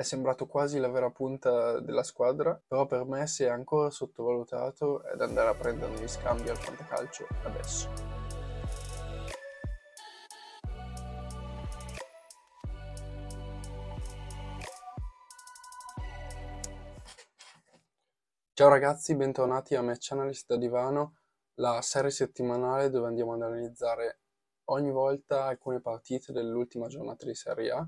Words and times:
è 0.00 0.02
sembrato 0.02 0.46
quasi 0.46 0.78
la 0.78 0.88
vera 0.88 1.10
punta 1.10 1.78
della 1.78 2.02
squadra, 2.02 2.58
però 2.66 2.86
per 2.86 3.04
me 3.04 3.26
si 3.26 3.44
è 3.44 3.48
ancora 3.48 3.90
sottovalutato 3.90 5.04
ed 5.04 5.20
andare 5.20 5.50
a 5.50 5.54
prendere 5.54 5.92
gli 5.92 6.08
scambi 6.08 6.48
al 6.48 6.56
fantacalcio 6.56 7.26
adesso. 7.42 7.90
Ciao 18.54 18.68
ragazzi, 18.70 19.14
bentornati 19.14 19.74
a 19.74 19.82
Match 19.82 20.12
Analyst 20.12 20.46
da 20.46 20.56
Divano, 20.56 21.16
la 21.56 21.82
serie 21.82 22.10
settimanale 22.10 22.88
dove 22.88 23.06
andiamo 23.06 23.34
ad 23.34 23.42
analizzare 23.42 24.20
ogni 24.70 24.90
volta 24.90 25.44
alcune 25.44 25.82
partite 25.82 26.32
dell'ultima 26.32 26.86
giornata 26.86 27.26
di 27.26 27.34
Serie 27.34 27.70
A, 27.70 27.86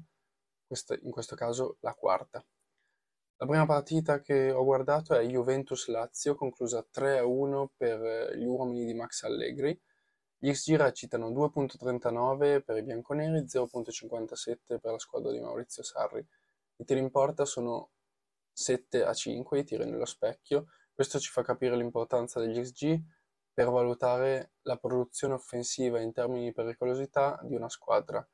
in 1.02 1.10
questo 1.10 1.34
caso 1.34 1.76
la 1.80 1.94
quarta. 1.94 2.44
La 3.36 3.46
prima 3.46 3.66
partita 3.66 4.20
che 4.20 4.50
ho 4.52 4.62
guardato 4.64 5.14
è 5.14 5.26
Juventus-Lazio, 5.26 6.34
conclusa 6.34 6.86
3-1 6.92 7.66
per 7.76 8.36
gli 8.36 8.44
uomini 8.44 8.84
di 8.84 8.94
Max 8.94 9.24
Allegri. 9.24 9.78
Gli 10.38 10.50
XG 10.50 10.76
recitano 10.76 11.30
2.39 11.30 12.62
per 12.62 12.76
i 12.76 12.82
bianconeri, 12.82 13.40
0.57 13.40 14.78
per 14.80 14.92
la 14.92 14.98
squadra 14.98 15.32
di 15.32 15.40
Maurizio 15.40 15.82
Sarri. 15.82 16.24
I 16.76 16.84
tiri 16.84 17.00
in 17.00 17.10
porta 17.10 17.44
sono 17.44 17.90
7 18.52 19.04
a 19.04 19.12
5 19.12 19.58
i 19.58 19.64
tiri 19.64 19.84
nello 19.88 20.04
specchio, 20.04 20.66
questo 20.92 21.18
ci 21.18 21.30
fa 21.30 21.42
capire 21.42 21.76
l'importanza 21.76 22.38
degli 22.38 22.60
XG 22.60 23.02
per 23.52 23.70
valutare 23.70 24.52
la 24.62 24.76
produzione 24.76 25.34
offensiva 25.34 26.00
in 26.00 26.12
termini 26.12 26.44
di 26.44 26.52
pericolosità 26.52 27.40
di 27.42 27.54
una 27.54 27.68
squadra. 27.68 28.26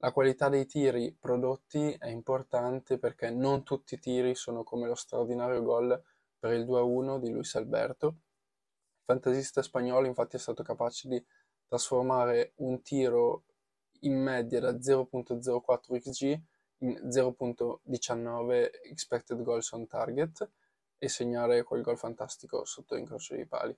La 0.00 0.12
qualità 0.12 0.48
dei 0.48 0.64
tiri 0.64 1.12
prodotti 1.12 1.92
è 1.98 2.06
importante 2.06 2.98
perché 2.98 3.30
non 3.30 3.64
tutti 3.64 3.94
i 3.94 3.98
tiri 3.98 4.36
sono 4.36 4.62
come 4.62 4.86
lo 4.86 4.94
straordinario 4.94 5.60
gol 5.60 6.00
per 6.38 6.52
il 6.52 6.64
2-1 6.64 7.18
di 7.18 7.30
Luis 7.32 7.56
Alberto. 7.56 8.06
Il 8.06 9.02
fantasista 9.04 9.60
spagnolo 9.60 10.06
infatti 10.06 10.36
è 10.36 10.38
stato 10.38 10.62
capace 10.62 11.08
di 11.08 11.26
trasformare 11.66 12.52
un 12.58 12.80
tiro 12.80 13.42
in 14.02 14.22
media 14.22 14.60
da 14.60 14.70
0.04 14.70 15.98
XG 15.98 16.42
in 16.78 17.00
0.19 17.08 18.70
expected 18.84 19.42
goals 19.42 19.72
on 19.72 19.88
target 19.88 20.48
e 20.96 21.08
segnare 21.08 21.64
quel 21.64 21.82
gol 21.82 21.98
fantastico 21.98 22.64
sotto 22.64 22.94
l'incrocio 22.94 23.34
dei 23.34 23.46
pali. 23.46 23.76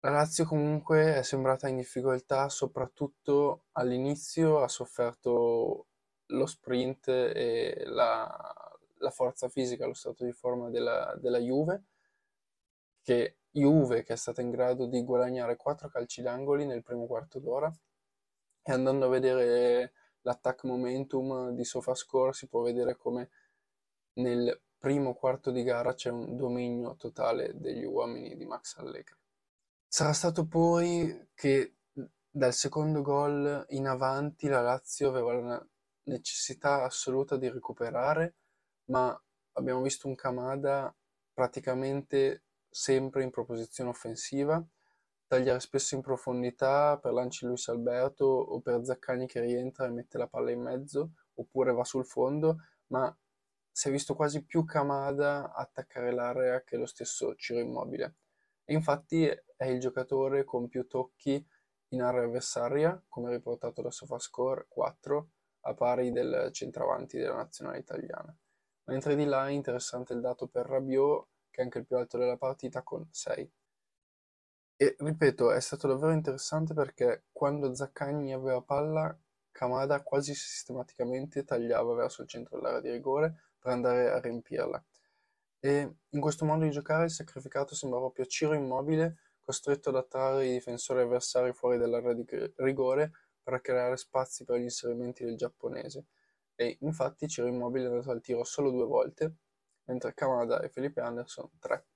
La 0.00 0.10
Lazio 0.10 0.44
comunque 0.44 1.16
è 1.16 1.22
sembrata 1.22 1.66
in 1.68 1.76
difficoltà 1.76 2.48
soprattutto 2.48 3.64
all'inizio, 3.72 4.60
ha 4.60 4.68
sofferto 4.68 5.86
lo 6.26 6.46
sprint 6.46 7.08
e 7.08 7.82
la, 7.84 8.78
la 8.98 9.10
forza 9.10 9.48
fisica, 9.48 9.86
lo 9.86 9.94
stato 9.94 10.24
di 10.24 10.32
forma 10.32 10.70
della, 10.70 11.16
della 11.20 11.38
Juve, 11.38 11.84
che 13.02 13.38
Juve 13.50 14.04
che 14.04 14.12
è 14.12 14.16
stata 14.16 14.40
in 14.40 14.50
grado 14.50 14.86
di 14.86 15.02
guadagnare 15.02 15.56
4 15.56 15.88
calci 15.88 16.22
d'angoli 16.22 16.64
nel 16.64 16.82
primo 16.82 17.06
quarto 17.06 17.40
d'ora 17.40 17.72
e 18.62 18.72
andando 18.72 19.06
a 19.06 19.08
vedere 19.08 19.94
l'attack 20.22 20.64
momentum 20.64 21.50
di 21.50 21.64
SofaScore 21.64 22.32
si 22.32 22.46
può 22.46 22.62
vedere 22.62 22.96
come 22.96 23.30
nel 24.14 24.60
primo 24.78 25.14
quarto 25.14 25.50
di 25.50 25.62
gara 25.64 25.94
c'è 25.94 26.10
un 26.10 26.36
dominio 26.36 26.94
totale 26.96 27.58
degli 27.58 27.84
uomini 27.84 28.36
di 28.36 28.44
Max 28.46 28.76
Allegri. 28.76 29.16
Sarà 29.90 30.12
stato 30.12 30.46
poi 30.46 31.30
che 31.34 31.76
dal 32.30 32.52
secondo 32.52 33.00
gol 33.00 33.64
in 33.70 33.86
avanti 33.86 34.46
la 34.46 34.60
Lazio 34.60 35.08
aveva 35.08 35.32
la 35.32 35.66
necessità 36.04 36.84
assoluta 36.84 37.36
di 37.36 37.48
recuperare, 37.48 38.36
ma 38.90 39.18
abbiamo 39.52 39.80
visto 39.80 40.06
un 40.06 40.14
Kamada 40.14 40.94
praticamente 41.32 42.44
sempre 42.68 43.22
in 43.22 43.30
proposizione 43.30 43.88
offensiva 43.90 44.62
tagliare 45.26 45.60
spesso 45.60 45.94
in 45.94 46.00
profondità 46.00 46.98
per 46.98 47.12
lanci 47.12 47.44
Luis 47.46 47.68
Alberto 47.68 48.24
o 48.24 48.60
per 48.60 48.84
Zaccagni 48.84 49.26
che 49.26 49.40
rientra 49.40 49.86
e 49.86 49.90
mette 49.90 50.16
la 50.16 50.26
palla 50.26 50.50
in 50.50 50.62
mezzo 50.62 51.12
oppure 51.34 51.72
va 51.72 51.84
sul 51.84 52.06
fondo, 52.06 52.62
ma 52.88 53.14
si 53.70 53.88
è 53.88 53.90
visto 53.90 54.14
quasi 54.14 54.44
più 54.44 54.64
Kamada 54.64 55.52
attaccare 55.52 56.12
l'area 56.12 56.62
che 56.62 56.76
lo 56.76 56.86
stesso 56.86 57.34
Ciro 57.36 57.60
Immobile. 57.60 58.16
E 58.64 58.72
infatti 58.72 59.30
è 59.58 59.66
il 59.66 59.80
giocatore 59.80 60.44
con 60.44 60.68
più 60.68 60.86
tocchi 60.86 61.44
in 61.88 62.02
area 62.02 62.22
avversaria, 62.22 63.02
come 63.08 63.30
riportato 63.30 63.82
da 63.82 63.90
SofaScore 63.90 64.66
4, 64.68 65.30
a 65.62 65.74
pari 65.74 66.12
del 66.12 66.50
centravanti 66.52 67.18
della 67.18 67.34
nazionale 67.34 67.78
italiana. 67.78 68.34
Mentre 68.84 69.16
di 69.16 69.24
là 69.24 69.48
è 69.48 69.50
interessante 69.50 70.12
il 70.12 70.20
dato 70.20 70.46
per 70.46 70.66
Rabiot, 70.66 71.26
che 71.50 71.60
è 71.60 71.64
anche 71.64 71.78
il 71.78 71.86
più 71.86 71.96
alto 71.96 72.18
della 72.18 72.36
partita, 72.36 72.82
con 72.82 73.08
6. 73.10 73.52
E 74.76 74.94
ripeto, 74.96 75.50
è 75.50 75.60
stato 75.60 75.88
davvero 75.88 76.12
interessante 76.12 76.72
perché 76.72 77.24
quando 77.32 77.74
Zaccagni 77.74 78.32
aveva 78.32 78.62
palla, 78.62 79.18
Kamada 79.50 80.02
quasi 80.04 80.34
sistematicamente 80.34 81.42
tagliava 81.42 81.94
verso 81.94 82.22
il 82.22 82.28
centro 82.28 82.56
dell'area 82.56 82.80
di 82.80 82.92
rigore 82.92 83.54
per 83.58 83.72
andare 83.72 84.08
a 84.08 84.20
riempirla. 84.20 84.82
E 85.58 85.96
in 86.10 86.20
questo 86.20 86.44
modo 86.44 86.62
di 86.62 86.70
giocare 86.70 87.06
il 87.06 87.10
sacrificato 87.10 87.74
sembra 87.74 87.98
proprio 87.98 88.24
Ciro 88.26 88.54
Immobile, 88.54 89.16
costretto 89.48 89.88
ad 89.88 89.96
attrarre 89.96 90.44
i 90.44 90.52
difensori 90.52 91.00
avversari 91.00 91.54
fuori 91.54 91.78
dall'area 91.78 92.12
di 92.12 92.26
rigore 92.56 93.12
per 93.42 93.62
creare 93.62 93.96
spazi 93.96 94.44
per 94.44 94.58
gli 94.58 94.64
inserimenti 94.64 95.24
del 95.24 95.38
giapponese. 95.38 96.04
E 96.54 96.76
infatti 96.80 97.26
Ciro 97.28 97.46
Immobile 97.46 97.86
è 97.86 97.88
andato 97.88 98.10
al 98.10 98.20
tiro 98.20 98.44
solo 98.44 98.70
due 98.70 98.84
volte, 98.84 99.36
mentre 99.84 100.12
Kamada 100.12 100.60
e 100.60 100.68
Felipe 100.68 101.00
Anderson 101.00 101.48
tre. 101.58 101.86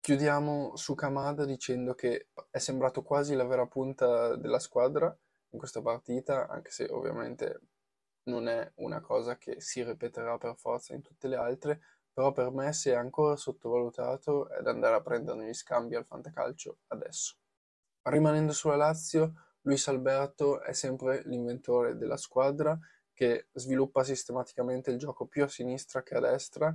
Chiudiamo 0.00 0.74
su 0.74 0.96
Kamada 0.96 1.44
dicendo 1.44 1.94
che 1.94 2.30
è 2.50 2.58
sembrato 2.58 3.04
quasi 3.04 3.36
la 3.36 3.44
vera 3.44 3.66
punta 3.68 4.34
della 4.34 4.58
squadra 4.58 5.16
in 5.50 5.58
questa 5.60 5.80
partita, 5.80 6.48
anche 6.48 6.72
se 6.72 6.86
ovviamente 6.90 7.60
non 8.24 8.48
è 8.48 8.68
una 8.78 9.00
cosa 9.00 9.38
che 9.38 9.60
si 9.60 9.84
ripeterà 9.84 10.38
per 10.38 10.56
forza 10.56 10.92
in 10.92 11.02
tutte 11.02 11.28
le 11.28 11.36
altre, 11.36 11.80
però 12.16 12.32
per 12.32 12.50
me 12.50 12.72
si 12.72 12.88
è 12.88 12.94
ancora 12.94 13.36
sottovalutato 13.36 14.48
ed 14.48 14.66
andare 14.66 14.94
a 14.94 15.02
prendere 15.02 15.46
gli 15.46 15.52
scambi 15.52 15.96
al 15.96 16.06
fantacalcio 16.06 16.78
adesso. 16.86 17.34
Rimanendo 18.04 18.54
sulla 18.54 18.76
Lazio, 18.76 19.34
Luis 19.60 19.86
Alberto 19.88 20.62
è 20.62 20.72
sempre 20.72 21.20
l'inventore 21.26 21.98
della 21.98 22.16
squadra 22.16 22.78
che 23.12 23.48
sviluppa 23.52 24.02
sistematicamente 24.02 24.90
il 24.90 24.96
gioco 24.96 25.26
più 25.26 25.44
a 25.44 25.48
sinistra 25.48 26.02
che 26.02 26.14
a 26.14 26.20
destra 26.20 26.74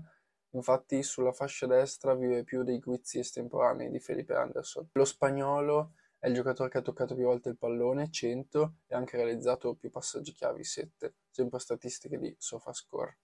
Infatti 0.51 1.01
sulla 1.01 1.31
fascia 1.31 1.65
destra 1.65 2.13
vive 2.13 2.43
più 2.43 2.61
dei 2.61 2.77
guizzi 2.79 3.17
estemporanei 3.17 3.89
di 3.89 3.99
Felipe 3.99 4.35
Anderson. 4.35 4.89
Lo 4.91 5.05
spagnolo 5.05 5.93
è 6.19 6.27
il 6.27 6.35
giocatore 6.35 6.69
che 6.69 6.77
ha 6.77 6.81
toccato 6.81 7.15
più 7.15 7.23
volte 7.23 7.49
il 7.49 7.57
pallone, 7.57 8.11
100, 8.11 8.75
e 8.85 8.93
ha 8.93 8.97
anche 8.99 9.17
realizzato 9.17 9.73
più 9.73 9.89
passaggi 9.89 10.33
chiavi, 10.33 10.63
7, 10.63 11.15
sempre 11.31 11.57
statistiche 11.57 12.19
di 12.19 12.35
SofaScore. 12.37 13.17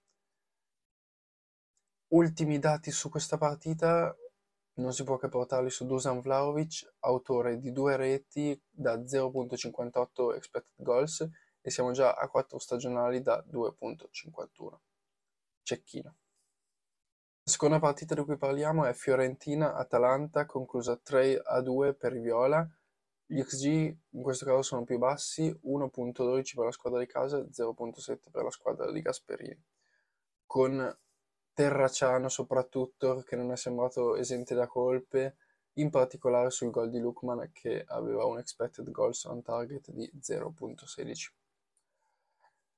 Ultimi 2.08 2.58
dati 2.58 2.90
su 2.90 3.10
questa 3.10 3.36
partita, 3.36 4.16
non 4.74 4.92
si 4.92 5.04
può 5.04 5.18
che 5.18 5.28
portarli 5.28 5.68
su 5.68 5.84
Dusan 5.84 6.20
Vlaovic, 6.20 6.94
autore 7.00 7.58
di 7.58 7.70
due 7.70 7.96
reti 7.96 8.58
da 8.70 8.96
0.58 8.96 10.34
expected 10.34 10.84
goals 10.84 11.28
e 11.60 11.70
siamo 11.70 11.92
già 11.92 12.14
a 12.14 12.28
4 12.28 12.58
stagionali 12.58 13.20
da 13.20 13.44
2.51. 13.46 14.78
Cecchino. 15.62 16.16
La 17.42 17.50
seconda 17.50 17.78
partita 17.78 18.14
di 18.14 18.22
cui 18.22 18.38
parliamo 18.38 18.86
è 18.86 18.94
Fiorentina-Atalanta, 18.94 20.46
conclusa 20.46 20.96
3 20.96 21.42
a 21.44 21.60
2 21.60 21.94
per 21.94 22.14
i 22.14 22.20
Viola. 22.20 22.66
Gli 23.26 23.42
XG 23.42 23.96
in 24.10 24.22
questo 24.22 24.46
caso 24.46 24.62
sono 24.62 24.84
più 24.84 24.96
bassi, 24.96 25.50
1.12 25.64 26.54
per 26.54 26.64
la 26.64 26.72
squadra 26.72 27.00
di 27.00 27.06
casa 27.06 27.38
e 27.38 27.48
0.7 27.50 28.30
per 28.30 28.44
la 28.44 28.50
squadra 28.50 28.90
di 28.90 29.02
Gasperini. 29.02 29.62
Con 30.46 30.98
Terraciano 31.58 32.28
soprattutto, 32.28 33.24
che 33.26 33.34
non 33.34 33.50
è 33.50 33.56
sembrato 33.56 34.14
esente 34.14 34.54
da 34.54 34.68
colpe, 34.68 35.38
in 35.72 35.90
particolare 35.90 36.50
sul 36.50 36.70
gol 36.70 36.88
di 36.88 37.00
Lukman 37.00 37.50
che 37.52 37.82
aveva 37.84 38.24
un 38.26 38.38
expected 38.38 38.88
goals 38.92 39.24
on 39.24 39.42
target 39.42 39.90
di 39.90 40.08
0.16. 40.22 41.32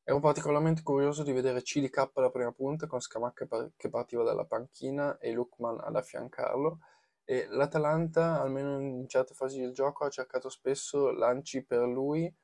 Ero 0.03 0.19
particolarmente 0.21 0.83
curioso 0.83 1.23
di 1.23 1.33
vedere 1.33 1.61
CDK 1.61 2.13
alla 2.15 2.31
prima 2.31 2.53
punta 2.53 2.87
con 2.87 3.03
Scamacca 3.03 3.71
che 3.77 3.91
partiva 3.91 4.25
dalla 4.25 4.47
panchina 4.47 5.19
e 5.19 5.31
Lukman 5.33 5.79
ad 5.79 5.97
affiancarlo 5.97 6.79
e 7.25 7.49
l'Atalanta, 7.51 8.41
almeno 8.41 8.81
in 8.81 9.07
certe 9.09 9.35
fasi 9.35 9.61
del 9.61 9.75
gioco, 9.75 10.07
ha 10.07 10.09
cercato 10.09 10.49
spesso 10.49 11.11
lanci 11.11 11.63
per 11.63 11.83
lui 11.83 12.35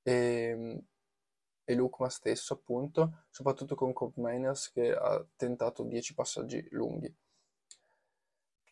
e, 0.00 0.84
e 1.64 1.74
Lukman 1.74 2.10
stesso 2.10 2.54
appunto, 2.54 3.24
soprattutto 3.30 3.74
con 3.74 3.92
Mainers 4.16 4.70
che 4.72 4.92
ha 4.92 5.24
tentato 5.36 5.84
10 5.84 6.14
passaggi 6.14 6.66
lunghi. 6.70 7.14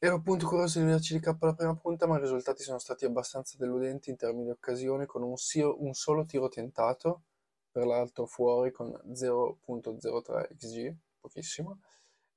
Ero 0.02 0.14
appunto 0.14 0.46
curioso 0.46 0.78
di 0.78 0.86
vedere 0.86 1.02
CDK 1.02 1.36
alla 1.40 1.54
prima 1.54 1.76
punta, 1.76 2.06
ma 2.06 2.16
i 2.16 2.20
risultati 2.20 2.62
sono 2.62 2.78
stati 2.78 3.04
abbastanza 3.04 3.56
deludenti 3.58 4.08
in 4.08 4.16
termini 4.16 4.44
di 4.44 4.50
occasioni, 4.50 5.04
con 5.04 5.22
un, 5.22 5.34
un 5.34 5.92
solo 5.92 6.24
tiro 6.24 6.48
tentato 6.48 7.24
per 7.70 7.84
l'altro 7.84 8.24
fuori 8.24 8.72
con 8.72 8.88
0.03 8.88 10.56
xg, 10.56 10.96
pochissimo, 11.20 11.80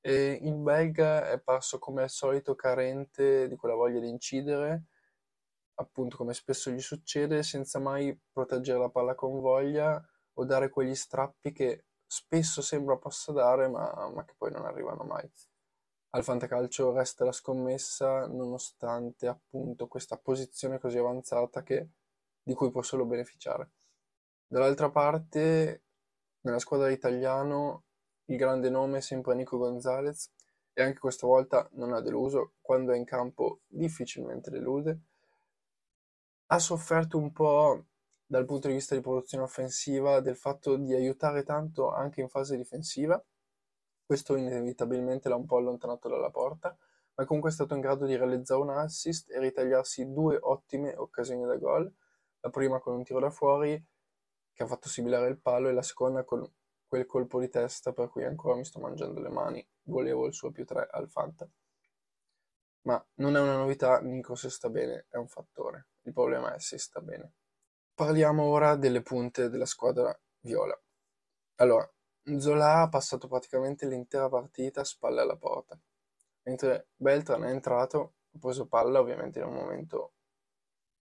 e 0.02 0.40
il 0.42 0.56
belga 0.56 1.30
è 1.30 1.40
parso 1.40 1.80
come 1.80 2.02
al 2.04 2.10
solito 2.10 2.54
carente 2.54 3.48
di 3.48 3.56
quella 3.56 3.76
voglia 3.76 4.02
di 4.02 4.10
incidere, 4.10 4.84
appunto 5.76 6.18
come 6.18 6.34
spesso 6.34 6.70
gli 6.70 6.82
succede, 6.82 7.44
senza 7.44 7.80
mai 7.80 8.16
proteggere 8.34 8.78
la 8.78 8.90
palla 8.90 9.16
con 9.16 9.40
voglia 9.40 10.06
o 10.34 10.46
dare 10.46 10.70
quegli 10.70 10.96
strappi 10.96 11.52
che 11.52 11.86
spesso 12.06 12.62
sembra 12.62 12.98
possa 12.98 13.32
dare, 13.32 13.68
ma, 13.68 14.10
ma 14.14 14.24
che 14.26 14.36
poi 14.38 14.52
non 14.52 14.66
arrivano 14.66 15.04
mai. 15.04 15.30
Al 16.16 16.24
fantacalcio 16.24 16.94
resta 16.94 17.26
la 17.26 17.32
scommessa 17.32 18.28
nonostante 18.28 19.28
appunto 19.28 19.88
questa 19.88 20.18
posizione 20.18 20.80
così 20.80 21.00
avanzata 21.00 21.64
che, 21.64 21.90
di 22.44 22.54
cui 22.54 22.70
può 22.70 22.84
solo 22.84 23.06
beneficiare. 23.06 23.72
Dall'altra 24.46 24.92
parte, 24.92 25.84
nella 26.42 26.60
squadra 26.60 26.92
italiano, 26.92 27.86
il 28.26 28.38
grande 28.38 28.70
nome 28.70 29.00
è 29.00 29.02
sempre 29.02 29.34
Nico 29.34 29.58
Gonzalez 29.58 30.32
e 30.74 30.84
anche 30.84 31.00
questa 31.00 31.26
volta 31.26 31.68
non 31.74 31.94
ha 31.94 32.02
deluso, 32.02 32.54
quando 32.62 32.92
è 32.92 32.98
in 32.98 33.06
campo 33.06 33.62
difficilmente 33.66 34.52
delude. 34.52 35.00
Ha 36.48 36.60
sofferto 36.60 37.18
un 37.18 37.32
po' 37.32 37.86
dal 38.34 38.46
punto 38.46 38.68
di 38.68 38.74
vista 38.74 38.96
di 38.96 39.02
produzione 39.02 39.44
offensiva 39.44 40.20
del 40.20 40.36
fatto 40.36 40.76
di 40.76 40.92
aiutare 40.96 41.44
tanto 41.44 41.92
anche 41.92 42.20
in 42.20 42.30
fase 42.30 42.58
difensiva. 42.58 43.24
Questo 44.04 44.36
inevitabilmente 44.36 45.30
l'ha 45.30 45.36
un 45.36 45.46
po' 45.46 45.58
allontanato 45.58 46.10
dalla 46.10 46.32
porta, 46.32 46.76
ma 47.14 47.26
comunque 47.26 47.52
è 47.52 47.54
stato 47.54 47.76
in 47.76 47.82
grado 47.82 48.08
di 48.08 48.16
realizzare 48.16 48.60
un 48.60 48.72
assist 48.72 49.30
e 49.30 49.38
ritagliarsi 49.38 50.12
due 50.12 50.40
ottime 50.42 50.96
occasioni 50.96 51.46
da 51.46 51.58
gol, 51.58 51.94
la 52.40 52.50
prima 52.50 52.80
con 52.80 52.96
un 52.96 53.04
tiro 53.04 53.20
da 53.20 53.30
fuori 53.30 53.80
che 54.52 54.64
ha 54.64 54.66
fatto 54.66 54.90
sibilare 54.90 55.30
il 55.30 55.38
palo 55.38 55.70
e 55.70 55.74
la 55.74 55.84
seconda 55.84 56.24
con 56.24 56.44
quel 56.88 57.06
colpo 57.06 57.40
di 57.40 57.50
testa 57.50 57.94
per 57.94 58.10
cui 58.10 58.24
ancora 58.24 58.56
mi 58.56 58.66
sto 58.66 58.80
mangiando 58.80 59.22
le 59.22 59.30
mani, 59.30 59.64
volevo 59.84 60.26
il 60.26 60.34
suo 60.34 60.50
più 60.50 60.66
3 60.66 60.88
al 60.90 61.08
Fanta. 61.08 61.48
Ma 62.82 63.06
non 63.18 63.36
è 63.36 63.40
una 63.40 63.58
novità, 63.58 64.00
Nico 64.00 64.34
se 64.34 64.50
sta 64.50 64.72
bene 64.72 65.06
è 65.08 65.18
un 65.18 65.28
fattore, 65.28 65.90
il 66.02 66.14
problema 66.14 66.56
è 66.56 66.60
se 66.60 66.80
sta 66.80 67.00
bene. 67.00 67.34
Parliamo 67.96 68.44
ora 68.46 68.76
delle 68.76 69.04
punte 69.04 69.50
della 69.50 69.68
squadra 69.68 70.20
viola. 70.40 70.76
Allora, 71.58 71.88
Zola 72.40 72.82
ha 72.82 72.90
passato 72.90 73.28
praticamente 73.28 73.86
l'intera 73.86 74.30
partita 74.30 74.82
a 74.82 74.84
spalle 74.84 75.22
alla 75.22 75.38
porta, 75.38 75.80
mentre 76.44 76.88
Beltran 76.96 77.44
è 77.44 77.50
entrato, 77.50 78.16
ha 78.34 78.40
preso 78.40 78.66
palla 78.66 79.00
ovviamente 79.00 79.38
in 79.38 79.46
un 79.46 79.54
momento 79.54 80.14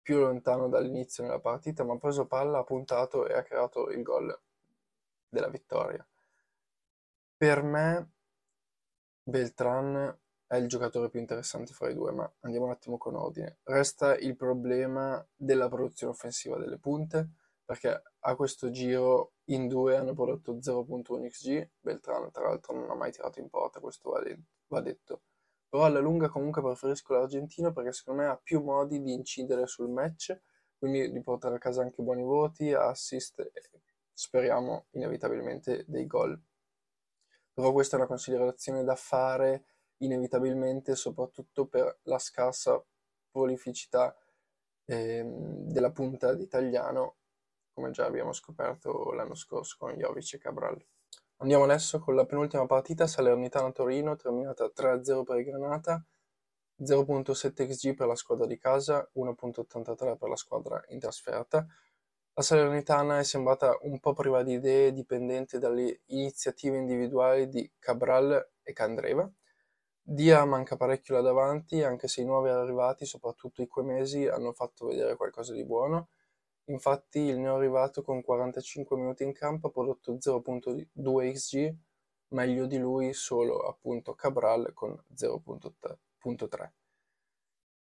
più 0.01 0.19
lontano 0.19 0.69
dall'inizio 0.69 1.25
nella 1.25 1.41
partita, 1.41 1.83
ma 1.83 1.95
ha 1.95 1.99
preso 1.99 2.27
palla, 2.27 2.59
ha 2.59 2.65
puntato 2.65 3.27
e 3.27 3.35
ha 3.35 3.43
creato 3.43 3.91
il 3.91 4.03
gol 4.03 4.41
della 5.29 5.49
vittoria. 5.49 6.07
Per 7.37 7.63
me 7.63 8.13
Beltran 9.25 10.17
è 10.49 10.57
il 10.57 10.67
giocatore 10.67 11.09
più 11.09 11.21
interessante 11.21 11.73
fra 11.73 11.89
i 11.89 11.95
due, 11.95 12.11
ma 12.11 12.29
andiamo 12.41 12.67
un 12.67 12.73
attimo 12.73 12.99
con 12.99 13.15
ordine. 13.15 13.59
Resta 13.63 14.17
il 14.17 14.35
problema 14.35 15.25
della 15.37 15.69
produzione 15.69 16.13
offensiva 16.13 16.59
delle 16.59 16.79
punte, 16.79 17.29
perché 17.65 18.03
a 18.19 18.35
questo 18.35 18.71
giro 18.71 19.35
in 19.51 19.69
due 19.69 19.97
hanno 19.97 20.15
prodotto 20.15 20.55
0.1 20.55 21.29
xg, 21.29 21.71
Beltran 21.79 22.33
tra 22.33 22.49
l'altro 22.49 22.75
non 22.75 22.91
ha 22.91 22.95
mai 22.95 23.13
tirato 23.13 23.39
in 23.39 23.49
porta, 23.49 23.79
questo 23.79 24.11
va, 24.11 24.21
de- 24.23 24.41
va 24.67 24.81
detto 24.81 25.21
però 25.69 25.85
alla 25.85 26.01
lunga 26.01 26.29
comunque 26.29 26.63
preferisco 26.63 27.13
l'argentino 27.13 27.73
perché 27.73 27.93
secondo 27.93 28.23
me 28.23 28.29
ha 28.29 28.41
più 28.43 28.63
modi 28.63 29.03
di 29.03 29.13
incidere 29.13 29.67
sul 29.67 29.91
match, 29.91 30.41
quindi 30.79 31.11
di 31.13 31.21
portare 31.21 31.57
a 31.57 31.59
casa 31.59 31.83
anche 31.83 32.03
buoni 32.03 32.23
voti, 32.23 32.73
assist 32.73 33.39
e 33.41 33.63
speriamo 34.13 34.87
inevitabilmente 34.93 35.85
dei 35.87 36.07
gol. 36.07 36.41
Però 37.53 37.73
questa 37.73 37.97
è 37.97 37.99
una 37.99 38.09
considerazione 38.09 38.83
da 38.83 38.95
fare 38.95 39.65
inevitabilmente 39.99 40.95
soprattutto 40.95 41.67
per 41.67 42.01
la 42.03 42.19
scarsa 42.19 42.83
prolificità 43.31 44.17
eh, 44.85 45.23
della 45.25 45.91
punta 45.91 46.35
d'italiano, 46.35 47.17
come 47.73 47.91
già 47.91 48.07
abbiamo 48.07 48.33
scoperto 48.33 49.13
l'anno 49.13 49.35
scorso 49.35 49.77
con 49.79 49.95
Jovic 49.95 50.35
e 50.35 50.39
Cabral. 50.39 50.85
Andiamo 51.41 51.65
adesso 51.65 52.01
con 52.01 52.17
la 52.17 52.27
penultima 52.27 52.67
partita, 52.67 53.07
Salernitana-Torino, 53.07 54.17
terminata 54.17 54.65
3-0 54.75 55.23
per 55.23 55.45
Granata, 55.45 56.05
0.7 56.83 57.67
xg 57.69 57.95
per 57.95 58.07
la 58.07 58.17
squadra 58.17 58.47
di 58.47 58.59
casa, 58.59 59.09
1.83 59.15 60.17
per 60.17 60.29
la 60.29 60.37
squadra 60.37 60.83
in 60.89 60.99
trasferta. 60.99 61.67
La 62.35 62.43
Salernitana 62.43 63.19
è 63.19 63.25
sembrata 63.25 63.77
un 63.83 64.01
po' 64.01 64.15
priva 64.15 64.43
di 64.43 64.55
idee, 64.55 64.93
dipendente 64.93 65.59
dalle 65.59 66.03
iniziative 66.07 66.77
individuali 66.77 67.49
di 67.49 67.71
Cabral 67.79 68.51
e 68.63 68.73
Candreva. 68.73 69.31
Dia 70.11 70.43
manca 70.47 70.75
parecchio 70.75 71.17
là 71.17 71.21
davanti, 71.21 71.83
anche 71.83 72.09
se 72.09 72.23
i 72.23 72.25
nuovi 72.25 72.49
arrivati, 72.49 73.05
soprattutto 73.05 73.61
i 73.61 73.67
Quemesi, 73.67 74.27
hanno 74.27 74.55
fatto 74.55 74.87
vedere 74.87 75.17
qualcosa 75.17 75.53
di 75.53 75.67
buono. 75.67 76.09
Infatti 76.71 77.19
il 77.19 77.39
neoarrivato 77.39 78.01
con 78.01 78.23
45 78.23 78.97
minuti 78.97 79.23
in 79.25 79.35
campo 79.35 79.67
ha 79.67 79.71
prodotto 79.71 80.15
0.2 80.15 81.33
xg, 81.33 81.77
meglio 82.29 82.65
di 82.65 82.79
lui 82.79 83.13
solo 83.13 83.59
appunto 83.69 84.15
Cabral 84.15 84.73
con 84.73 84.99
0.3. 85.15 86.71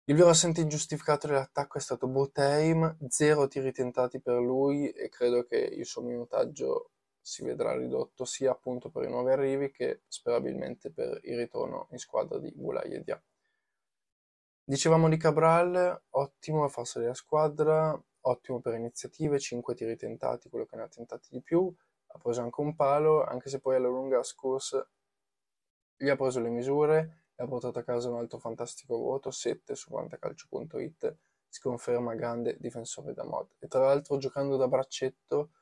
Il 0.05 0.15
vero 0.15 0.29
assente 0.29 0.61
ingiustificato 0.61 1.27
dell'attacco 1.27 1.79
è 1.79 1.81
stato 1.81 2.07
Botheim, 2.07 2.97
zero 3.09 3.49
tiri 3.49 3.73
tentati 3.73 4.21
per 4.21 4.37
lui 4.37 4.89
e 4.91 5.09
credo 5.09 5.43
che 5.43 5.57
il 5.57 5.85
suo 5.85 6.03
minutaggio 6.03 6.93
si 7.27 7.43
vedrà 7.43 7.75
ridotto 7.75 8.27
sia 8.27 8.51
appunto 8.51 8.91
per 8.91 9.05
i 9.05 9.09
nuovi 9.09 9.31
arrivi 9.31 9.71
che 9.71 10.03
sperabilmente 10.09 10.91
per 10.91 11.21
il 11.23 11.39
ritorno 11.39 11.89
in 11.93 11.99
squadra 11.99 12.39
di 12.39 12.53
Bulai 12.55 12.93
e 12.93 13.03
Dia. 13.03 13.23
Dicevamo 14.63 15.09
di 15.09 15.17
Cabral, 15.17 16.03
ottimo 16.11 16.65
a 16.65 16.69
farsi 16.69 16.99
della 16.99 17.15
squadra, 17.15 17.99
ottimo 18.21 18.61
per 18.61 18.75
iniziative, 18.75 19.39
5 19.39 19.75
tiri 19.75 19.97
tentati, 19.97 20.51
quello 20.51 20.67
che 20.67 20.77
ne 20.77 20.83
ha 20.83 20.89
tentati 20.89 21.29
di 21.31 21.41
più, 21.41 21.75
ha 22.09 22.19
preso 22.19 22.43
anche 22.43 22.61
un 22.61 22.75
palo, 22.77 23.25
anche 23.25 23.49
se 23.49 23.59
poi 23.59 23.77
alla 23.77 23.89
lunga 23.89 24.23
scorsa 24.23 24.87
gli 25.97 26.11
ha 26.11 26.17
preso 26.17 26.41
le 26.41 26.51
misure 26.51 27.25
e 27.35 27.43
ha 27.43 27.47
portato 27.47 27.79
a 27.79 27.85
casa 27.85 28.11
un 28.11 28.19
altro 28.19 28.39
fantastico 28.39 28.99
voto, 28.99 29.31
7 29.31 29.75
su 29.75 29.89
quantacalcio.it, 29.89 31.17
si 31.49 31.61
conferma 31.61 32.15
grande 32.15 32.59
difensore 32.61 33.15
da 33.15 33.25
mod. 33.25 33.49
E 33.61 33.67
tra 33.67 33.81
l'altro 33.81 34.19
giocando 34.19 34.59
da 34.59 34.69
braccetto 34.69 35.53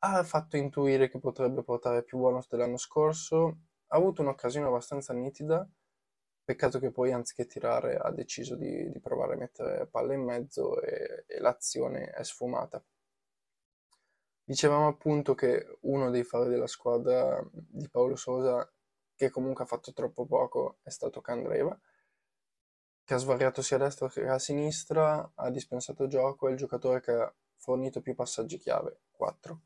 ha 0.00 0.22
fatto 0.24 0.56
intuire 0.56 1.08
che 1.08 1.18
potrebbe 1.18 1.62
portare 1.62 2.02
più 2.02 2.18
bonus 2.18 2.48
dell'anno 2.48 2.76
scorso, 2.76 3.58
ha 3.88 3.96
avuto 3.96 4.22
un'occasione 4.22 4.66
abbastanza 4.66 5.12
nitida, 5.12 5.68
Peccato 6.50 6.80
che 6.80 6.90
poi 6.90 7.12
anziché 7.12 7.46
tirare 7.46 7.96
ha 7.96 8.10
deciso 8.10 8.56
di, 8.56 8.90
di 8.90 8.98
provare 8.98 9.34
a 9.34 9.36
mettere 9.36 9.86
palla 9.86 10.14
in 10.14 10.24
mezzo 10.24 10.80
e, 10.82 11.22
e 11.28 11.38
l'azione 11.38 12.10
è 12.10 12.24
sfumata. 12.24 12.84
Dicevamo 14.42 14.88
appunto 14.88 15.34
che 15.36 15.78
uno 15.82 16.10
dei 16.10 16.24
fari 16.24 16.50
della 16.50 16.66
squadra 16.66 17.40
di 17.52 17.88
Paolo 17.88 18.16
Sosa, 18.16 18.68
che 19.14 19.30
comunque 19.30 19.62
ha 19.62 19.66
fatto 19.68 19.92
troppo 19.92 20.26
poco, 20.26 20.78
è 20.82 20.90
stato 20.90 21.20
Candreva, 21.20 21.78
che 23.04 23.14
ha 23.14 23.18
svariato 23.18 23.62
sia 23.62 23.76
a 23.76 23.80
destra 23.80 24.08
che 24.08 24.26
a 24.26 24.40
sinistra, 24.40 25.30
ha 25.36 25.50
dispensato 25.50 26.08
gioco, 26.08 26.48
è 26.48 26.50
il 26.50 26.56
giocatore 26.56 27.00
che 27.00 27.12
ha 27.12 27.32
fornito 27.58 28.00
più 28.00 28.16
passaggi 28.16 28.58
chiave, 28.58 29.02
4. 29.12 29.60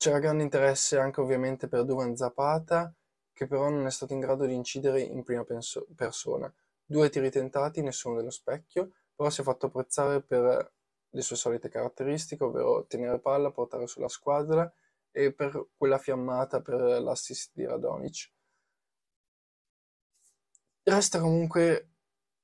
C'era 0.00 0.18
grande 0.18 0.42
interesse 0.44 0.96
anche 0.98 1.20
ovviamente 1.20 1.68
per 1.68 1.84
Duvan 1.84 2.16
Zapata, 2.16 2.90
che 3.34 3.46
però 3.46 3.68
non 3.68 3.84
è 3.84 3.90
stato 3.90 4.14
in 4.14 4.20
grado 4.20 4.46
di 4.46 4.54
incidere 4.54 5.02
in 5.02 5.22
prima 5.22 5.44
penso- 5.44 5.86
persona. 5.94 6.50
Due 6.86 7.10
tiri 7.10 7.30
tentati, 7.30 7.82
nessuno 7.82 8.16
dello 8.16 8.30
specchio, 8.30 8.92
però 9.14 9.28
si 9.28 9.42
è 9.42 9.44
fatto 9.44 9.66
apprezzare 9.66 10.22
per 10.22 10.72
le 11.10 11.20
sue 11.20 11.36
solite 11.36 11.68
caratteristiche, 11.68 12.42
ovvero 12.42 12.86
tenere 12.86 13.18
palla, 13.18 13.50
portare 13.50 13.86
sulla 13.86 14.08
squadra 14.08 14.72
e 15.10 15.34
per 15.34 15.66
quella 15.76 15.98
fiammata 15.98 16.62
per 16.62 16.80
l'assist 16.80 17.50
di 17.52 17.66
Radonic. 17.66 18.32
Resta 20.82 21.20
comunque 21.20 21.89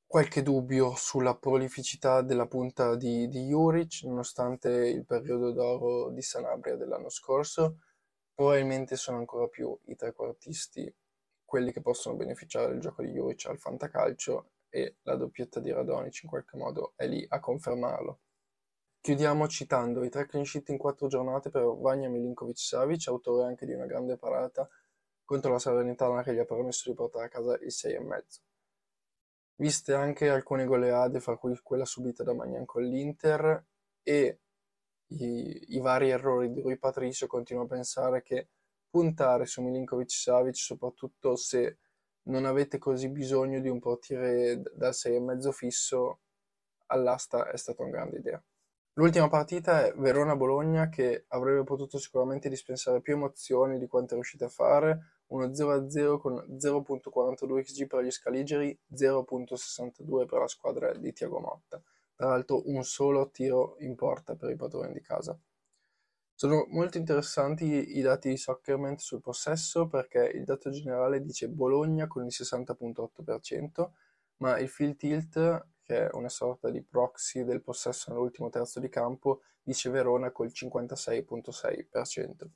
qualche 0.06 0.42
dubbio 0.42 0.94
sulla 0.94 1.36
prolificità 1.36 2.22
della 2.22 2.46
punta 2.46 2.96
di, 2.96 3.28
di 3.28 3.46
Juric, 3.46 4.04
nonostante 4.04 4.70
il 4.70 5.04
periodo 5.04 5.52
d'oro 5.52 6.10
di 6.10 6.22
Sanabria 6.22 6.76
dell'anno 6.76 7.08
scorso, 7.08 7.78
Probabilmente 8.36 8.96
sono 8.96 9.16
ancora 9.16 9.48
più 9.48 9.74
i 9.86 9.96
trequartisti 9.96 10.94
quelli 11.42 11.72
che 11.72 11.80
possono 11.80 12.16
beneficiare 12.16 12.66
del 12.68 12.80
gioco 12.80 13.00
di 13.00 13.10
Juric 13.10 13.46
al 13.46 13.58
fantacalcio 13.58 14.50
e 14.68 14.96
la 15.04 15.16
doppietta 15.16 15.58
di 15.58 15.72
Radonic 15.72 16.24
in 16.24 16.28
qualche 16.28 16.58
modo 16.58 16.92
è 16.96 17.06
lì 17.06 17.24
a 17.26 17.40
confermarlo. 17.40 18.20
Chiudiamo 19.00 19.48
citando 19.48 20.04
i 20.04 20.10
tre 20.10 20.26
clean 20.26 20.44
sheet 20.44 20.68
in 20.68 20.76
quattro 20.76 21.06
giornate 21.06 21.48
per 21.48 21.62
Vanya 21.64 22.10
Milinkovic-Savic, 22.10 23.08
autore 23.08 23.46
anche 23.46 23.64
di 23.64 23.72
una 23.72 23.86
grande 23.86 24.18
parata 24.18 24.68
contro 25.24 25.52
la 25.52 25.58
Salernitana 25.58 26.22
che 26.22 26.34
gli 26.34 26.38
ha 26.38 26.44
permesso 26.44 26.90
di 26.90 26.94
portare 26.94 27.24
a 27.24 27.28
casa 27.28 27.54
il 27.54 27.72
6,5. 27.72 28.45
Viste 29.56 29.94
anche 29.94 30.28
alcune 30.28 30.64
goleade, 30.64 31.20
fra 31.20 31.36
cui 31.36 31.58
quella 31.62 31.84
subita 31.84 32.22
da 32.22 32.34
Magnan 32.34 32.64
con 32.64 32.82
l'Inter 32.82 33.64
e 34.02 34.40
i, 35.08 35.76
i 35.76 35.80
vari 35.80 36.10
errori 36.10 36.50
di 36.50 36.60
Rui 36.60 36.78
Patricio, 36.78 37.26
continuo 37.26 37.64
a 37.64 37.66
pensare 37.66 38.22
che 38.22 38.48
puntare 38.88 39.46
su 39.46 39.62
Milinkovic 39.62 40.10
Savic, 40.10 40.56
soprattutto 40.56 41.36
se 41.36 41.78
non 42.24 42.44
avete 42.44 42.78
così 42.78 43.08
bisogno 43.08 43.60
di 43.60 43.68
un 43.68 43.78
portiere 43.78 44.60
dal 44.74 44.92
6,5 44.92 45.52
fisso, 45.52 46.20
all'asta 46.86 47.50
è 47.50 47.56
stata 47.56 47.82
una 47.82 47.90
grande 47.90 48.18
idea. 48.18 48.42
L'ultima 48.94 49.28
partita 49.28 49.84
è 49.84 49.92
Verona-Bologna 49.94 50.88
che 50.88 51.26
avrebbe 51.28 51.64
potuto 51.64 51.98
sicuramente 51.98 52.48
dispensare 52.48 53.02
più 53.02 53.14
emozioni 53.14 53.78
di 53.78 53.86
quanto 53.86 54.12
è 54.12 54.14
riuscita 54.14 54.46
a 54.46 54.50
fare, 54.50 55.15
uno 55.28 55.46
0-0 55.46 56.18
con 56.18 56.34
0.42 56.34 57.62
XG 57.62 57.86
per 57.86 58.04
gli 58.04 58.10
scaligeri, 58.10 58.78
0.62 58.92 60.26
per 60.26 60.40
la 60.40 60.48
squadra 60.48 60.94
di 60.94 61.12
Tiago 61.12 61.40
Motta. 61.40 61.82
Tra 62.14 62.28
l'altro 62.28 62.62
un 62.66 62.82
solo 62.84 63.30
tiro 63.30 63.76
in 63.80 63.94
porta 63.94 64.36
per 64.36 64.50
i 64.50 64.56
padroni 64.56 64.92
di 64.92 65.00
casa. 65.00 65.38
Sono 66.38 66.66
molto 66.68 66.98
interessanti 66.98 67.96
i 67.96 68.02
dati 68.02 68.28
di 68.28 68.36
Soccerment 68.36 68.98
sul 68.98 69.22
possesso 69.22 69.86
perché 69.86 70.30
il 70.34 70.44
dato 70.44 70.68
generale 70.70 71.22
dice 71.22 71.48
Bologna 71.48 72.06
con 72.06 72.24
il 72.24 72.30
60.8%, 72.30 73.90
ma 74.38 74.58
il 74.58 74.68
field 74.68 74.96
tilt, 74.96 75.66
che 75.82 76.06
è 76.06 76.08
una 76.12 76.28
sorta 76.28 76.70
di 76.70 76.82
proxy 76.82 77.42
del 77.42 77.62
possesso 77.62 78.12
nell'ultimo 78.12 78.50
terzo 78.50 78.80
di 78.80 78.90
campo, 78.90 79.40
dice 79.62 79.88
Verona 79.88 80.30
col 80.30 80.48
56.6%. 80.48 82.46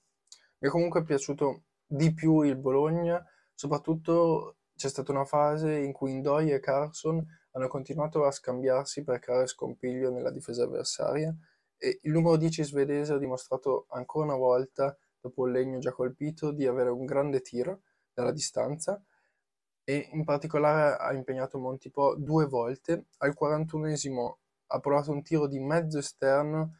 Mi 0.58 0.68
è 0.68 0.68
comunque 0.68 1.02
piaciuto 1.02 1.62
di 1.92 2.14
più 2.14 2.42
il 2.42 2.56
Bologna, 2.56 3.20
soprattutto 3.52 4.58
c'è 4.76 4.88
stata 4.88 5.10
una 5.10 5.24
fase 5.24 5.76
in 5.76 5.92
cui 5.92 6.12
Indoi 6.12 6.52
e 6.52 6.60
Carson 6.60 7.24
hanno 7.50 7.66
continuato 7.66 8.24
a 8.24 8.30
scambiarsi 8.30 9.02
per 9.02 9.18
creare 9.18 9.48
scompiglio 9.48 10.12
nella 10.12 10.30
difesa 10.30 10.62
avversaria 10.62 11.34
e 11.76 11.98
il 12.02 12.12
numero 12.12 12.36
10 12.36 12.62
svedese 12.62 13.14
ha 13.14 13.18
dimostrato 13.18 13.86
ancora 13.88 14.26
una 14.26 14.36
volta, 14.36 14.96
dopo 15.20 15.46
il 15.46 15.52
legno 15.52 15.78
già 15.78 15.90
colpito, 15.92 16.52
di 16.52 16.66
avere 16.66 16.90
un 16.90 17.04
grande 17.04 17.40
tiro 17.40 17.80
dalla 18.14 18.30
distanza 18.30 19.02
e 19.82 20.10
in 20.12 20.24
particolare 20.24 20.96
ha 20.96 21.12
impegnato 21.12 21.58
Montipò 21.58 22.14
due 22.14 22.46
volte. 22.46 23.06
Al 23.18 23.34
41esimo 23.36 24.34
ha 24.68 24.78
provato 24.78 25.10
un 25.10 25.22
tiro 25.22 25.48
di 25.48 25.58
mezzo 25.58 25.98
esterno 25.98 26.76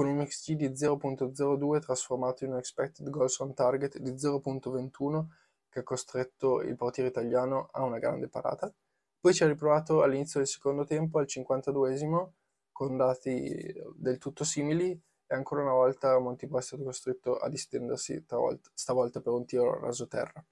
con 0.00 0.08
un 0.08 0.24
XG 0.24 0.54
di 0.54 0.68
0.02 0.68 1.78
trasformato 1.78 2.44
in 2.44 2.52
un 2.52 2.56
expected 2.56 3.10
goals 3.10 3.38
on 3.40 3.52
target 3.52 3.98
di 3.98 4.12
0.21 4.12 5.26
che 5.68 5.80
ha 5.80 5.82
costretto 5.82 6.62
il 6.62 6.74
portiere 6.74 7.10
italiano 7.10 7.68
a 7.70 7.82
una 7.82 7.98
grande 7.98 8.26
parata. 8.26 8.72
Poi 9.20 9.34
ci 9.34 9.44
ha 9.44 9.46
riprovato 9.46 10.02
all'inizio 10.02 10.40
del 10.40 10.48
secondo 10.48 10.86
tempo, 10.86 11.18
al 11.18 11.26
52esimo, 11.28 12.30
con 12.72 12.96
dati 12.96 13.74
del 13.94 14.16
tutto 14.16 14.42
simili 14.42 14.98
e 15.26 15.34
ancora 15.34 15.60
una 15.60 15.74
volta 15.74 16.18
Montipò 16.18 16.56
è 16.56 16.62
stato 16.62 16.82
costretto 16.82 17.36
a 17.36 17.50
distendersi 17.50 18.24
stavolta 18.72 19.20
per 19.20 19.34
un 19.34 19.44
tiro 19.44 19.78
raso 19.80 20.06
terra. 20.06 20.42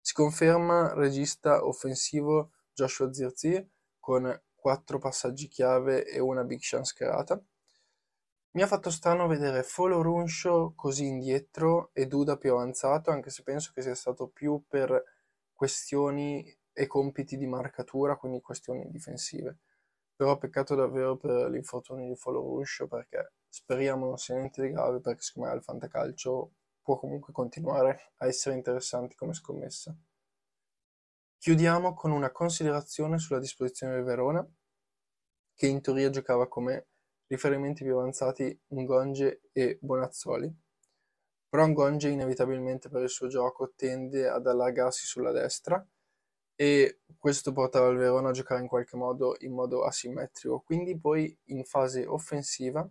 Si 0.00 0.12
conferma 0.12 0.92
regista 0.92 1.64
offensivo 1.64 2.50
Joshua 2.72 3.12
Zirzi 3.12 3.64
con 4.00 4.42
quattro 4.56 4.98
passaggi 4.98 5.46
chiave 5.46 6.04
e 6.04 6.18
una 6.18 6.42
big 6.42 6.58
chance 6.60 6.92
creata. 6.96 7.40
Mi 8.58 8.64
ha 8.64 8.66
fatto 8.66 8.90
strano 8.90 9.28
vedere 9.28 9.62
Folo 9.62 10.02
Runsho 10.02 10.72
così 10.74 11.06
indietro 11.06 11.90
e 11.92 12.08
Duda 12.08 12.36
più 12.36 12.50
avanzato, 12.50 13.12
anche 13.12 13.30
se 13.30 13.44
penso 13.44 13.70
che 13.72 13.82
sia 13.82 13.94
stato 13.94 14.26
più 14.26 14.64
per 14.66 15.00
questioni 15.52 16.44
e 16.72 16.86
compiti 16.88 17.36
di 17.36 17.46
marcatura, 17.46 18.16
quindi 18.16 18.40
questioni 18.40 18.90
difensive. 18.90 19.58
Però 20.16 20.36
peccato 20.38 20.74
davvero 20.74 21.16
per 21.16 21.48
l'infortunio 21.48 22.08
di 22.08 22.16
Foloruscio 22.16 22.88
perché 22.88 23.34
speriamo 23.48 24.06
non 24.06 24.18
sia 24.18 24.34
niente 24.34 24.60
di 24.60 24.72
grave 24.72 24.98
perché 24.98 25.22
secondo 25.22 25.50
me 25.50 25.54
il 25.54 25.62
fantacalcio 25.62 26.52
può 26.82 26.98
comunque 26.98 27.32
continuare 27.32 28.10
a 28.16 28.26
essere 28.26 28.56
interessante 28.56 29.14
come 29.14 29.34
scommessa. 29.34 29.96
Chiudiamo 31.38 31.94
con 31.94 32.10
una 32.10 32.32
considerazione 32.32 33.18
sulla 33.18 33.38
disposizione 33.38 33.94
del 33.94 34.02
Verona, 34.02 34.44
che 35.54 35.66
in 35.68 35.80
teoria 35.80 36.10
giocava 36.10 36.48
come 36.48 36.88
riferimenti 37.28 37.84
più 37.84 37.96
avanzati 37.96 38.58
Ngonge 38.68 39.42
e 39.52 39.78
Bonazzoli. 39.80 40.52
Però 41.48 41.66
Ngonge 41.66 42.08
inevitabilmente 42.08 42.88
per 42.88 43.02
il 43.02 43.08
suo 43.08 43.28
gioco 43.28 43.72
tende 43.74 44.28
ad 44.28 44.46
allargarsi 44.46 45.06
sulla 45.06 45.32
destra 45.32 45.86
e 46.54 47.00
questo 47.16 47.52
portava 47.52 47.88
il 47.88 47.98
Verona 47.98 48.30
a 48.30 48.32
giocare 48.32 48.60
in 48.60 48.66
qualche 48.66 48.96
modo 48.96 49.36
in 49.40 49.52
modo 49.52 49.84
asimmetrico. 49.84 50.60
Quindi 50.60 50.98
poi 50.98 51.34
in 51.46 51.64
fase 51.64 52.04
offensiva, 52.04 52.86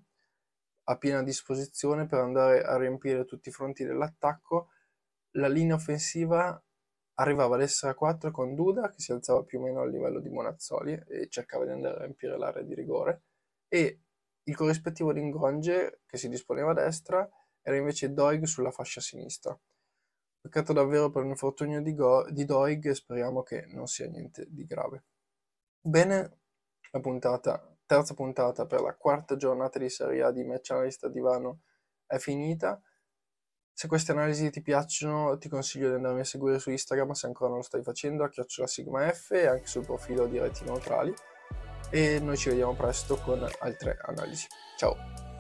a 0.89 0.98
piena 0.98 1.22
disposizione 1.22 2.06
per 2.06 2.20
andare 2.20 2.63
a 2.63 2.77
riempire 2.77 3.25
tutti 3.25 3.50
i 3.50 3.51
fronti 3.51 3.84
dell'attacco, 3.84 4.70
la 5.32 5.50
linea 5.50 5.75
offensiva 5.75 6.62
arrivava 7.20 7.56
ad 7.56 7.62
essere 7.62 7.91
a 7.91 7.96
4 7.96 8.32
con 8.32 8.56
Duda 8.56 8.89
che 8.89 9.00
si 9.00 9.12
alzava 9.12 9.44
più 9.44 9.60
o 9.60 9.63
meno 9.63 9.82
al 9.82 9.91
livello 9.91 10.20
di 10.20 10.29
Monazzoli 10.29 10.94
e 11.08 11.27
cercava 11.29 11.65
di 11.65 11.72
andare 11.72 11.96
a 11.96 12.00
riempire 12.00 12.38
l'area 12.38 12.63
di 12.63 12.74
rigore 12.74 13.24
e 13.67 14.01
il 14.48 14.56
corrispettivo 14.56 15.13
di 15.13 15.22
Ngonge 15.22 16.01
che 16.06 16.18
si 16.18 16.30
disponeva 16.30 16.72
a 16.72 16.75
destra 16.75 17.30
era 17.62 17.75
invece 17.75 18.13
Doig 18.13 18.46
sulla 18.46 18.72
fascia 18.72 19.01
sinistra. 19.01 19.58
Peccato 20.39 20.72
davvero 20.72 21.10
per 21.10 21.24
l'infortunio 21.24 21.82
di, 21.82 21.94
Go- 21.94 22.30
di 22.30 22.46
Doig 22.46 22.92
speriamo 22.92 23.44
che 23.44 23.66
non 23.68 23.88
sia 23.88 24.08
niente 24.08 24.46
di 24.50 24.66
grave. 24.66 25.04
Bene, 25.82 26.39
la 26.92 27.00
puntata, 27.01 27.77
terza 27.86 28.13
puntata 28.13 28.66
per 28.66 28.82
la 28.82 28.96
quarta 28.96 29.36
giornata 29.36 29.80
di 29.80 29.89
Serie 29.89 30.24
A 30.24 30.32
di 30.32 30.46
Match 30.46 30.72
Analyst 30.72 31.08
Divano 31.08 31.62
è 32.06 32.18
finita. 32.18 32.82
Se 33.74 33.88
queste 33.88 34.13
analisi 34.13 34.50
ti 34.50 34.62
piacciono, 34.62 35.38
ti 35.38 35.50
consiglio 35.50 35.89
di 35.89 35.96
andarmi 35.96 36.22
a 36.22 36.25
seguire 36.25 36.58
su 36.58 36.72
Instagram 36.72 37.12
se 37.12 37.27
ancora 37.27 37.50
non 37.50 37.60
lo 37.60 37.63
stai 37.63 37.84
facendo, 37.84 38.24
a 38.24 38.30
chiocciola 38.30 38.68
sigma 38.68 39.12
F 39.12 39.32
e 39.32 39.46
anche 39.46 39.68
sul 39.68 39.86
profilo 39.86 40.25
di 40.25 40.39
Reti 40.39 40.63
Neutrali. 40.63 41.13
E 41.89 42.20
noi 42.20 42.38
ci 42.38 42.50
vediamo 42.50 42.74
presto 42.74 43.15
con 43.17 43.48
altre 43.60 43.98
analisi. 44.01 44.48
Ciao! 44.77 45.37